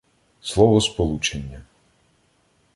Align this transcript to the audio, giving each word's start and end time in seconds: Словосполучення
Словосполучення 0.41 1.63